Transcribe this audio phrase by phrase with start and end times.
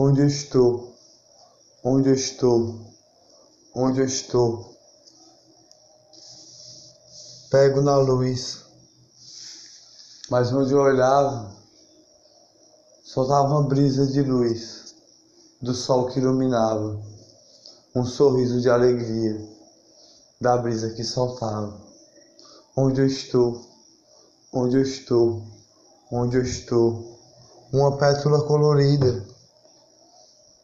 [0.00, 0.94] Onde eu estou?
[1.82, 2.72] Onde eu estou?
[3.74, 4.72] Onde eu estou?
[7.50, 8.62] Pego na luz,
[10.30, 11.52] mas onde eu olhava,
[13.02, 14.94] soltava uma brisa de luz
[15.60, 17.02] do sol que iluminava,
[17.92, 19.36] um sorriso de alegria
[20.40, 21.76] da brisa que soltava.
[22.76, 23.66] Onde eu estou?
[24.52, 25.42] Onde eu estou?
[26.12, 27.18] Onde eu estou?
[27.72, 29.36] Uma pétula colorida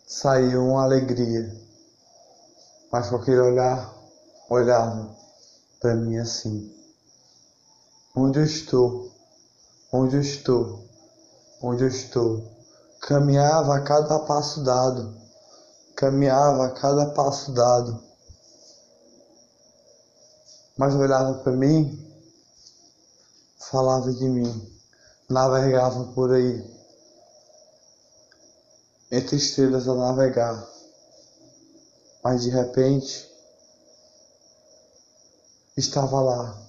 [0.07, 1.51] saiu uma alegria,
[2.93, 3.95] mas com aquele olhar
[4.51, 5.17] olhava
[5.81, 6.73] para mim assim.
[8.15, 9.11] Onde eu estou?
[9.93, 10.85] Onde eu estou?
[11.63, 12.53] Onde eu estou?
[13.01, 15.17] Caminhava a cada passo dado,
[15.97, 18.03] caminhava a cada passo dado,
[20.77, 21.99] mas olhava para mim,
[23.59, 24.73] falava de mim,
[25.29, 26.63] navegava por aí,
[29.15, 30.69] entre estrelas a navegar,
[32.23, 33.31] mas de repente
[35.77, 36.61] estava lá,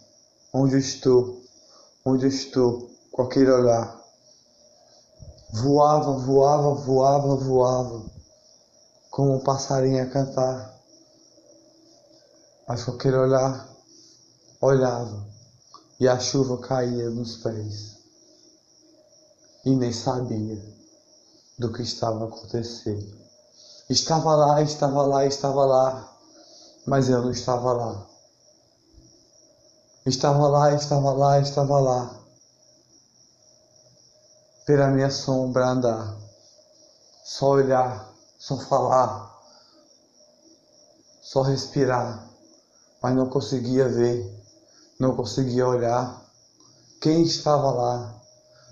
[0.54, 1.42] onde eu estou,
[2.06, 4.00] onde eu estou, com aquele olhar.
[5.54, 8.06] Voava, voava, voava, voava,
[9.10, 10.72] como um passarinho a cantar.
[12.68, 13.68] Mas com aquele olhar,
[14.62, 15.26] olhava,
[16.00, 17.96] e a chuva caía nos pés.
[19.66, 20.76] E nem sabia
[21.58, 23.16] do que estava acontecendo.
[23.90, 26.18] Estava lá, estava lá, estava lá,
[26.86, 28.06] mas eu não estava lá.
[30.06, 32.16] Estava lá, estava lá, estava lá.
[34.66, 36.16] Pela minha sombra andar.
[37.24, 39.36] Só olhar, só falar,
[41.22, 42.28] só respirar.
[43.02, 44.44] Mas não conseguia ver,
[45.00, 46.24] não conseguia olhar.
[47.02, 48.22] Quem estava lá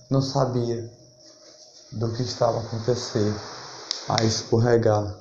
[0.10, 1.03] não sabia
[1.94, 3.40] do que estava acontecendo
[4.10, 5.20] a escorregar.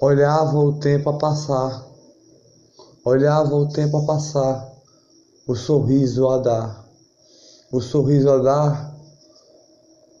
[0.00, 1.90] Olhava o tempo a passar
[3.02, 4.70] Olhava o tempo a passar,
[5.46, 6.86] o sorriso a dar,
[7.72, 8.94] o sorriso a dar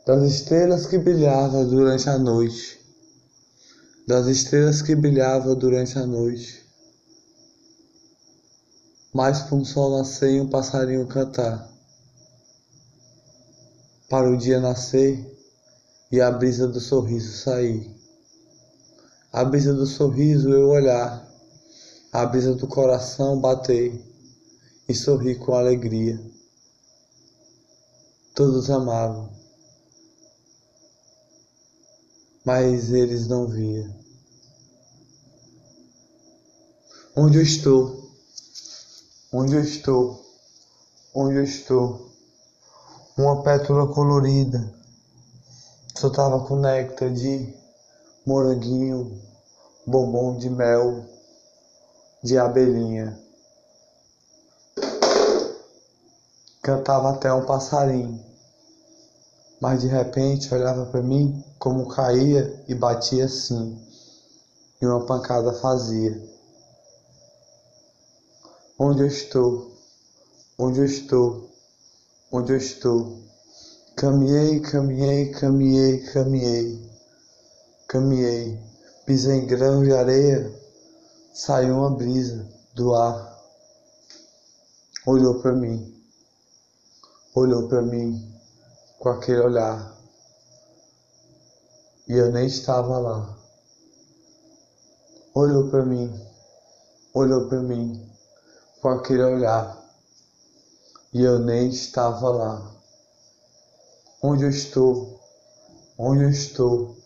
[0.06, 2.80] das estrelas que brilhavam durante a noite,
[4.08, 6.64] das estrelas que brilhavam durante a noite.
[9.12, 11.70] Mais para um sol nascer e um passarinho cantar,
[14.10, 15.24] para o dia nascer
[16.10, 17.88] e a brisa do sorriso sair.
[19.32, 21.24] A brisa do sorriso eu olhar
[22.12, 24.04] a brisa do coração bater
[24.88, 26.20] e sorri com alegria.
[28.34, 29.30] Todos amavam,
[32.44, 33.94] mas eles não viam.
[37.14, 38.10] Onde eu estou?
[39.32, 40.20] Onde eu estou?
[41.14, 42.10] Onde eu estou?
[43.20, 44.72] Uma pétula colorida
[45.94, 47.54] soltava com néctar de
[48.24, 49.20] moranguinho,
[49.86, 51.04] bombom de mel
[52.24, 53.20] de abelhinha.
[56.62, 58.24] Cantava até um passarinho,
[59.60, 63.78] mas de repente olhava para mim como caía e batia assim,
[64.80, 66.18] e uma pancada fazia.
[68.78, 69.76] Onde eu estou?
[70.58, 71.49] Onde eu estou?
[72.32, 73.18] Onde eu estou?
[73.96, 76.90] Caminhei, caminhei, caminhei, caminhei,
[77.88, 78.56] caminhei,
[79.04, 80.48] pisei em grão de areia.
[81.34, 83.36] Saiu uma brisa do ar,
[85.04, 85.92] olhou para mim,
[87.34, 88.32] olhou para mim
[89.00, 89.98] com aquele olhar.
[92.06, 93.36] E eu nem estava lá.
[95.34, 96.08] Olhou para mim,
[97.12, 98.08] olhou para mim
[98.80, 99.79] com aquele olhar
[101.12, 102.74] e eu nem estava lá.
[104.22, 105.20] Onde eu estou?
[105.98, 106.96] Onde eu estou?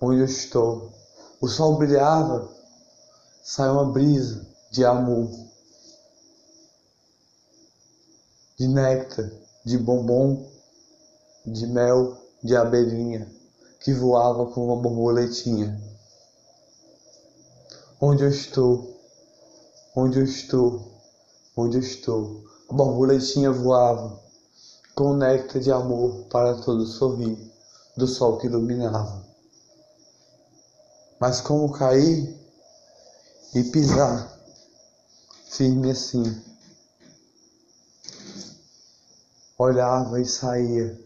[0.00, 0.92] Onde eu estou?
[1.40, 2.48] O sol brilhava
[3.42, 5.28] sai uma brisa de amor,
[8.58, 9.30] de néctar,
[9.64, 10.48] de bombom,
[11.44, 13.28] de mel, de abelhinha
[13.80, 15.80] que voava com uma borboletinha.
[18.00, 18.96] Onde eu estou?
[19.96, 21.00] Onde eu estou?
[21.56, 22.51] Onde eu estou?
[22.72, 24.18] Borboletinha voava
[24.94, 27.38] com néctar de amor para todo sorrir
[27.94, 29.22] do sol que iluminava.
[31.20, 32.34] Mas como cair
[33.54, 34.40] e pisar
[35.50, 36.42] firme assim.
[39.58, 40.98] Olhava e saía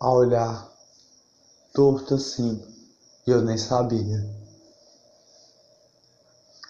[0.00, 0.72] a olhar
[1.74, 2.66] torto assim
[3.26, 4.26] e eu nem sabia.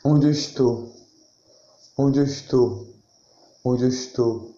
[0.05, 1.00] Onde eu estou?
[2.03, 2.89] Onde eu estou?
[3.63, 4.55] Onde eu estou?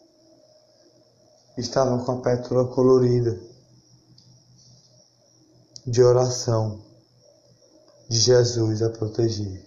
[1.58, 3.36] Estava com a pétala colorida
[5.84, 6.80] de oração
[8.08, 9.60] de Jesus a proteger.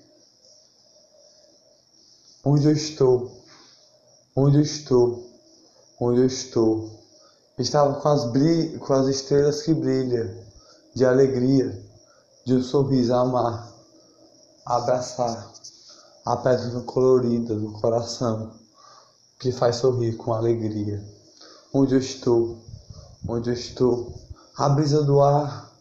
[2.46, 3.44] Onde eu estou,
[4.38, 5.30] onde eu estou,
[6.00, 6.90] onde eu estou,
[7.58, 8.22] estava com as,
[8.80, 10.34] com as estrelas que brilham,
[10.96, 11.78] de alegria,
[12.46, 13.70] de um sorriso a amar,
[14.66, 15.54] a abraçar,
[16.26, 18.52] a pedra colorida do coração,
[19.38, 21.04] que faz sorrir com alegria.
[21.72, 22.58] Onde eu estou,
[23.28, 24.12] onde eu estou,
[24.58, 25.72] a brisa do ar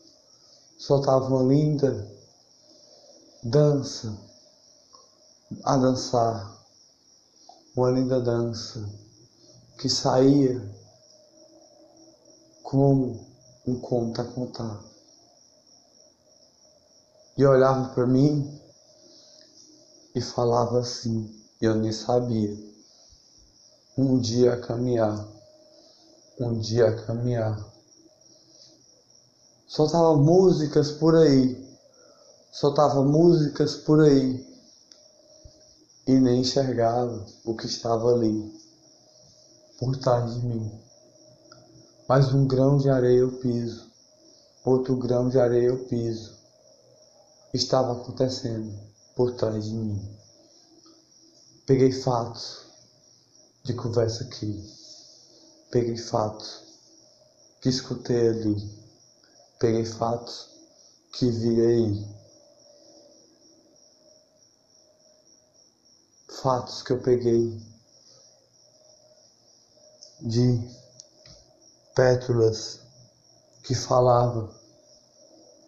[0.76, 2.06] soltava uma linda
[3.42, 4.14] dança
[5.62, 6.54] a dançar,
[7.74, 8.86] uma linda dança
[9.78, 10.62] que saía
[12.62, 13.18] como
[13.66, 14.80] um conto a contar.
[17.38, 18.60] E olhava para mim
[20.14, 21.28] e falava assim,
[21.60, 22.56] eu nem sabia.
[23.98, 25.26] Um dia a caminhar,
[26.38, 27.58] um dia a caminhar.
[29.66, 31.68] Soltava músicas por aí,
[32.52, 34.46] soltava músicas por aí
[36.06, 38.52] e nem enxergava o que estava ali,
[39.80, 40.80] por trás de mim.
[42.08, 43.90] Mais um grão de areia eu piso,
[44.64, 46.34] outro grão de areia eu piso.
[47.52, 50.18] Estava acontecendo por trás de mim.
[51.66, 52.66] Peguei fatos
[53.62, 54.62] de conversa aqui,
[55.70, 56.62] peguei fatos
[57.60, 58.56] que escutei ali,
[59.58, 60.50] peguei fatos
[61.12, 62.14] que vi aí.
[66.44, 67.58] fatos que eu peguei
[70.20, 70.60] de
[71.94, 72.80] pétalas
[73.62, 74.54] que falava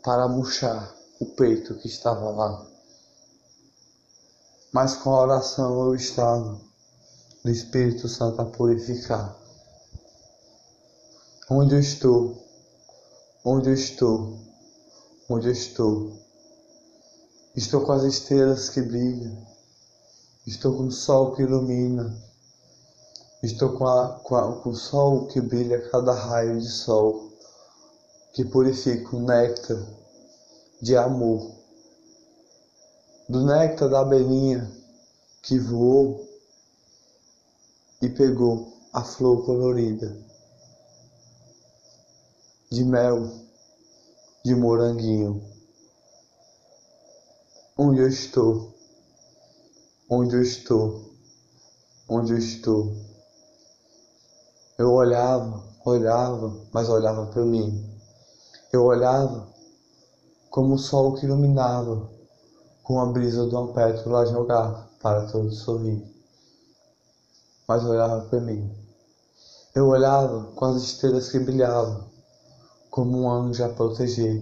[0.04, 2.75] para murchar o peito que estava lá.
[4.76, 6.61] Mas com a oração eu estava
[7.43, 9.34] do Espírito Santo a purificar.
[11.49, 12.37] Onde eu estou,
[13.43, 14.38] onde eu estou,
[15.31, 16.12] onde eu estou.
[17.56, 19.46] Estou com as estrelas que brilham
[20.46, 22.14] Estou com o sol que ilumina.
[23.43, 27.32] Estou com, a, com, a, com o sol que brilha cada raio de sol,
[28.34, 29.82] que purifica o néctar
[30.82, 31.56] de amor.
[33.28, 34.70] Do néctar da abelhinha
[35.43, 36.26] que voou
[38.00, 40.17] e pegou a flor colorida
[42.70, 43.31] de mel,
[44.44, 45.43] de moranguinho.
[47.76, 48.76] Onde eu estou?
[50.08, 51.11] onde eu estou,
[52.08, 52.94] onde eu estou.
[54.79, 57.84] Eu olhava, olhava, mas olhava para mim.
[58.72, 59.49] Eu olhava
[60.49, 62.08] como o sol que iluminava,
[62.86, 66.06] com a brisa de uma pétala a jogar para todos sorrir.
[67.66, 68.72] Mas olhava para mim.
[69.74, 72.04] Eu olhava com as estrelas que brilhavam,
[72.88, 74.40] como um anjo a proteger,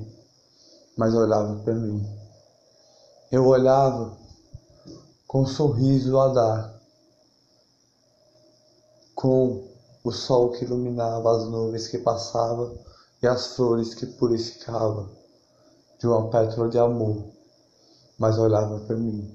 [0.95, 2.07] mas olhava para mim.
[3.33, 4.15] Eu olhava
[5.27, 6.81] com um sorriso a dar,
[9.15, 9.67] com
[10.05, 12.79] o sol que iluminava as nuvens que passavam
[13.23, 15.09] e as flores que purificava
[15.99, 17.33] de uma pétala de amor,
[18.19, 19.31] mas olhava para mim.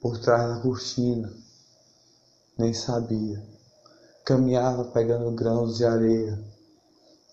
[0.00, 1.32] Por trás da cortina,
[2.58, 3.42] nem sabia.
[4.24, 6.38] Caminhava pegando grãos de areia.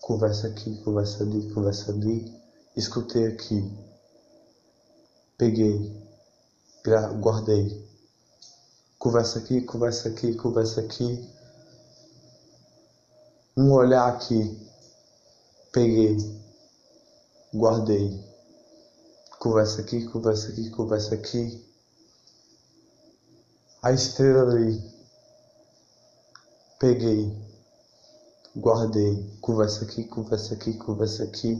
[0.00, 2.32] Conversa aqui, conversa ali, conversa ali.
[2.76, 3.70] Escutei aqui.
[5.36, 6.02] Peguei
[7.20, 7.88] guardei.
[8.98, 11.28] Conversa aqui, conversa aqui, conversa aqui.
[13.56, 14.58] Um olhar aqui,
[15.72, 16.16] peguei,
[17.54, 18.31] guardei.
[19.42, 21.66] Conversa aqui, conversa aqui, conversa aqui.
[23.82, 24.80] A estrela ali,
[26.78, 27.36] peguei,
[28.56, 29.36] guardei.
[29.40, 31.58] Conversa aqui, conversa aqui, conversa aqui.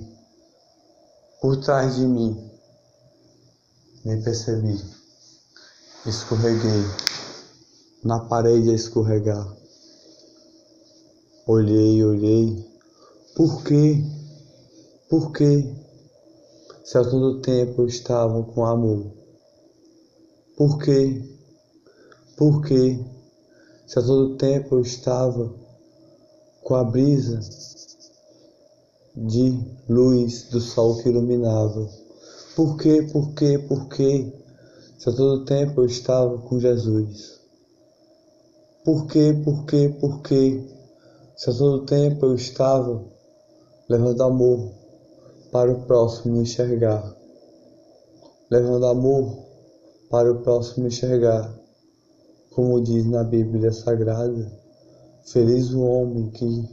[1.40, 2.52] Por trás de mim,
[4.04, 4.80] nem percebi.
[6.06, 6.84] Escorreguei
[8.04, 9.56] na parede a escorregar.
[11.48, 12.64] Olhei, olhei.
[13.34, 14.04] Por quê?
[15.08, 15.81] Por quê?
[16.84, 19.12] Se a todo tempo eu estava com amor.
[20.56, 21.22] Por quê?
[22.36, 22.98] Por quê?
[23.86, 25.52] Se a todo tempo eu estava
[26.62, 27.40] com a brisa
[29.14, 31.88] de luz do sol que iluminava.
[32.56, 33.02] Por quê?
[33.12, 33.58] Por quê?
[33.58, 34.32] Por quê?
[35.02, 37.40] se a todo tempo eu estava com Jesus?
[38.84, 40.64] Por quê, por quê, por quê?
[41.34, 43.04] Se a todo tempo eu estava
[43.88, 44.72] levando amor
[45.52, 47.14] para o próximo enxergar,
[48.50, 49.36] levando amor
[50.08, 51.54] para o próximo enxergar,
[52.54, 54.50] como diz na Bíblia Sagrada,
[55.26, 56.68] feliz o homem que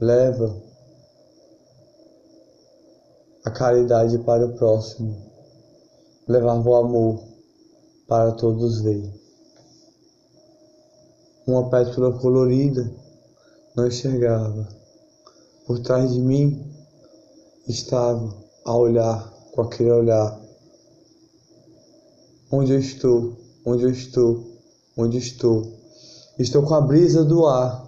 [0.00, 0.60] leva
[3.44, 5.16] a caridade para o próximo,
[6.26, 7.22] levava o amor
[8.08, 9.12] para todos ver.
[11.46, 12.92] Uma pétala colorida
[13.76, 14.68] não enxergava.
[15.66, 16.71] Por trás de mim
[17.68, 20.40] estava a olhar com aquele olhar.
[22.50, 23.36] Onde eu estou?
[23.64, 24.44] Onde eu estou?
[24.96, 25.72] Onde estou?
[26.38, 27.86] Estou com a brisa do ar.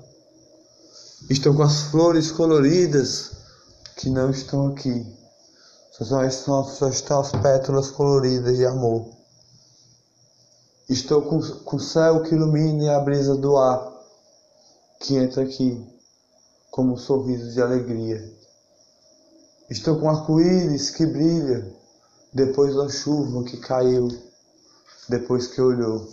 [1.28, 3.32] Estou com as flores coloridas
[3.96, 5.06] que não estão aqui.
[5.92, 9.08] Só estão, só estão as pétalas coloridas de amor.
[10.88, 13.94] Estou com, com o céu que ilumina e a brisa do ar
[15.00, 15.82] que entra aqui
[16.70, 18.32] como um sorriso de alegria.
[19.70, 21.72] Estou com arco-íris que brilha
[22.32, 24.08] depois da chuva que caiu,
[25.08, 26.08] depois que olhou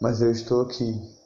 [0.00, 1.16] mas eu estou aqui.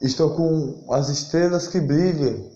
[0.00, 2.50] Estou com as estrelas que brilham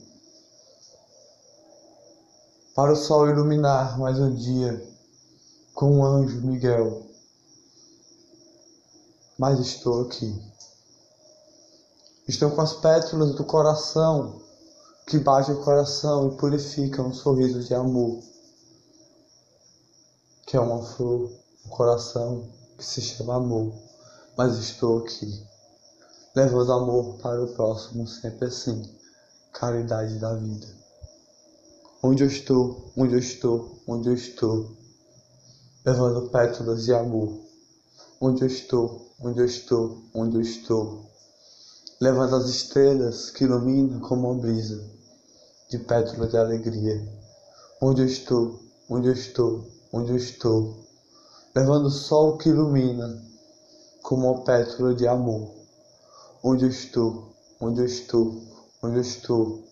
[2.75, 4.83] para o sol iluminar mais um dia
[5.75, 7.07] com o anjo Miguel.
[9.39, 10.41] Mas estou aqui.
[12.27, 14.41] Estou com as pétalas do coração
[15.07, 18.23] que batem o coração e purificam um sorriso de amor,
[20.47, 21.31] que é uma flor,
[21.67, 23.85] um coração que se chama amor
[24.37, 25.47] mas estou aqui,
[26.35, 28.83] levando amor para o próximo sempre assim,
[29.53, 30.67] caridade da vida.
[32.03, 34.77] Onde eu estou, onde eu estou, onde eu estou,
[35.87, 37.45] levando pétalas de amor.
[38.21, 41.09] Onde eu estou, onde eu estou, onde eu estou,
[42.01, 44.94] levando as estrelas que iluminam como uma brisa
[45.69, 47.07] de pétalas de alegria.
[47.81, 50.85] Onde eu estou, onde eu estou, onde eu estou,
[51.55, 53.23] levando o sol que ilumina
[54.03, 55.51] como uma pétala de amor.
[56.43, 58.43] Onde eu estou, onde eu estou,
[58.83, 59.65] onde eu estou.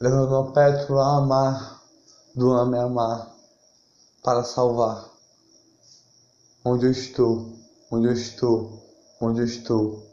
[0.00, 1.82] Levando uma pétala a amar,
[2.34, 3.34] do ame amar,
[4.22, 5.10] para salvar.
[6.64, 7.52] Onde eu estou,
[7.90, 8.82] onde eu estou,
[9.20, 10.06] onde eu estou.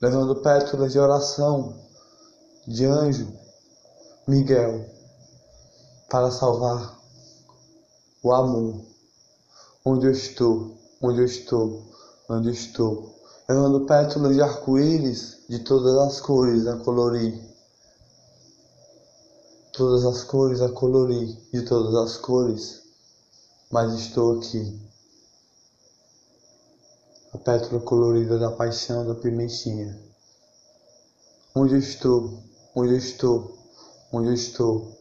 [0.00, 1.74] Levando pétalas de oração,
[2.68, 3.26] de anjo,
[4.28, 4.84] Miguel,
[6.10, 7.00] para salvar
[8.24, 8.84] o amor.
[9.84, 11.84] Onde eu estou, onde eu estou,
[12.28, 13.14] onde estou,
[13.48, 17.40] levando pétalas de arco-íris de todas as cores a colorir.
[19.72, 22.82] Todas as cores a colorir, de todas as cores,
[23.70, 24.76] mas estou aqui.
[27.32, 29.96] A pétala colorida da paixão da pimentinha.
[31.54, 32.42] Onde eu estou,
[32.74, 33.56] onde eu estou,
[34.16, 34.96] onde eu estou.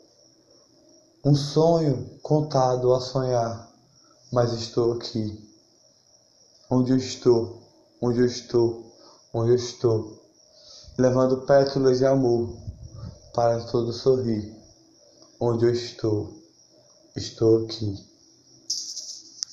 [1.24, 3.72] Um sonho contado a sonhar,
[4.32, 5.46] mas estou aqui
[6.70, 7.62] onde eu estou,
[8.02, 8.92] onde eu estou,
[9.34, 10.22] onde eu estou,
[10.98, 12.50] levando pétalas de amor
[13.34, 14.54] para todo sorrir.
[15.40, 16.34] Onde eu estou,
[17.16, 18.15] estou aqui.